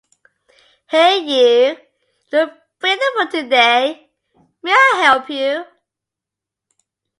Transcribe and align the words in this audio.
Hey 0.87 1.17
you, 1.17 1.77
you 1.77 1.77
look 2.31 2.49
beautiful 2.81 3.27
today, 3.29 4.09
may 4.63 4.71
I 4.71 4.93
help 5.03 5.29
you? 5.29 5.63